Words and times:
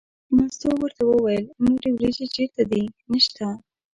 مستو 0.35 0.69
ورته 0.81 1.03
وویل 1.05 1.43
نورې 1.65 1.89
وریجې 1.93 2.27
چېرته 2.35 2.61
دي 2.71 2.83
نشته. 3.11 3.45